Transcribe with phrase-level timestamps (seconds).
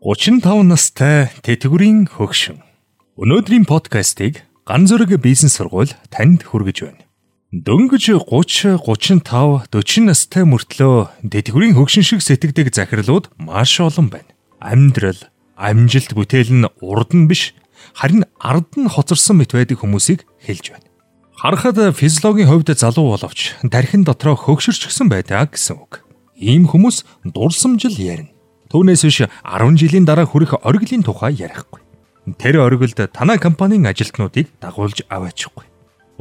[0.00, 2.64] 35 настай тэтгэврийн хөгшин.
[3.20, 7.04] Өнөөдрийн подкастыг Ган зүрэг бизнес сургууль танд хүргэж байна.
[7.52, 14.32] Дөнгөж 30, 35, 40 настай мөртлөө тэтгэврийн хөгшин шиг сэтгэдэг захирлууд маш олон байна.
[14.56, 15.20] Амьдрал,
[15.60, 17.52] амжилт бүтээл нь урд нь биш,
[17.92, 20.88] харин ард нь хоцорсон мэт байдаг хүмүүсийг хэлж байна.
[21.36, 26.08] Харахад физиологийн хувьд залуу боловч тархин дотроо хөгшөрчгсөн байдаг гэсэн үг.
[26.40, 28.39] Ийм хүмүүс дурсамжил ярина
[28.70, 31.82] Түүнээс биш 10 жилийн дараа хүрэх оргилийн тухай ярихгүй.
[32.38, 35.66] Тэр оргилд танай компанийн ажилтнуудыг дагуулж аваачихгүй.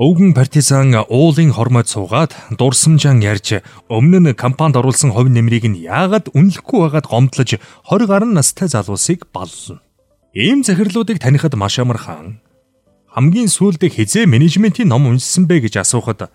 [0.01, 6.33] Өвгөн партизан уулын хормойд суугаад дурсамжаан ярьж өмнө нь компанид оруулсан хувь нэмрийг нь яагаад
[6.33, 9.85] үнэлэхгүй байгаад гомдлож 20 гаруй настай залуусыг баллна.
[10.33, 12.41] Ийм захирлуудыг танихад маш амар хаан.
[13.13, 16.33] Хамгийн сүүлд хизээ менежментийн ном уншсан бэ гэж асуухад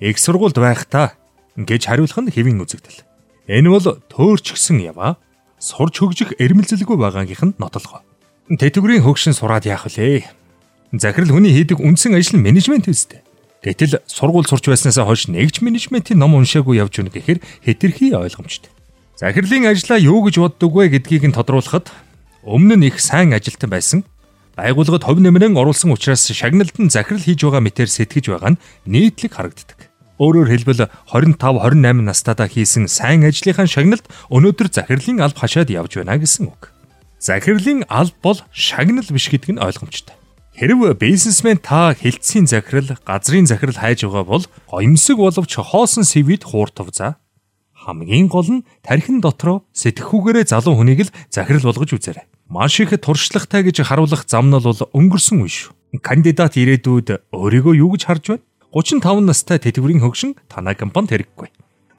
[0.00, 1.18] их сургуульд байх та
[1.58, 3.04] гэж хариулах нь хэвийн үзэгдэл.
[3.50, 5.20] Энэ бол төөрч гсэн яваа
[5.60, 8.00] сурч хөгжих эрмэлзэлгүй байгаагийнх нь нотлого.
[8.48, 10.24] Тэтгэврийн хөгшин сураад яах вүлээ?
[10.96, 13.22] Захирал хүний хийдэг үндсэн ажил нь менежмент үстэй.
[13.60, 18.72] Гэтэл сургууль сурч байснаас хойш нэгж менежментийн ном уншаагүй явж өгнө гэхээр хэтэрхий ойлгомжтой.
[19.20, 21.92] Захирлын ажлаа юу гэж боддог вэ гэдгийг нь тодруулахад
[22.40, 24.00] өмнө нь их сайн ажилтан байсан
[24.56, 29.36] байгууллагад хувь нэмрэн оруулсан учраас шагналд нь захирал хийж байгаа мэтэр сэтгэж байгаа нь нийтлэг
[29.36, 29.89] харагддаг.
[30.20, 30.84] Өөрөөр хэлбэл
[31.16, 36.76] 25 28 настайдаа хийсэн сайн ажлынхаа шагналд өнөөдөр захирлын алба хашаад явж байна гэсэн үг.
[37.16, 40.12] Захирлын алба бол шагнал биш гэдг нь ойлгомжтой.
[40.60, 46.92] Хэрв бизнесмен та хилцсийн захирал, газрын захирал хайж байгаа бол гоёмсог боловч хоосон CV-д хууртав
[46.92, 47.16] за.
[47.72, 52.28] Хамгийн гол нь тархин дотроо сэтгэхүүгээрээ залуу хүнийг л захирал болгож үзээрэй.
[52.52, 55.72] Маш их туршлагатай гэж харуулах зам нь бол өнгөрсөн үе шүү.
[56.04, 58.44] Кандидат ирээдүйд өөрийгөө юу гэж харж байна?
[58.70, 61.50] 35 настай тэтгэврийн хөгшин танай компанид хэрэггүй.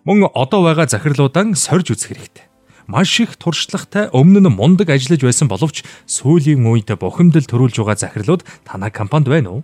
[0.08, 2.46] Мөн одоо байгаа захирлуудаа сорж үзэх хэрэгтэй.
[2.88, 8.48] Маш их туршлагатай өмнө нь мундаг ажиллаж байсан боловч сүүлийн үед бухимдал төрүүлж байгаа захирлууд
[8.64, 9.62] танай компанид байна уу?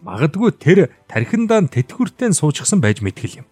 [0.00, 3.46] Магадгүй тэр тархиндаа тэтгэвртэй суучихсан байж мэдгэл юм.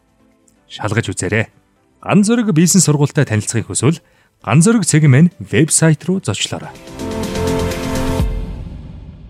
[0.68, 1.52] Шалгаж үзээрэй.
[2.00, 4.00] Ган зөрөг бизнес сургуультай танилцахыг хүсвэл
[4.44, 6.68] Ган зөрөг цэг мэн вебсайт руу зочлоорой.